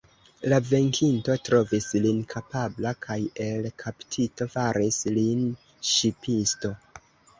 [0.51, 3.19] La venkinto trovis lin kapabla, kaj,
[3.49, 5.45] el kaptito, faris lin
[5.91, 6.73] ŝipisto.